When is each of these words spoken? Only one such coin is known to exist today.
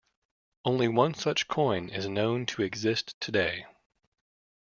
Only 0.65 0.87
one 0.87 1.13
such 1.13 1.47
coin 1.47 1.89
is 1.89 2.07
known 2.07 2.47
to 2.47 2.63
exist 2.63 3.21
today. 3.21 3.67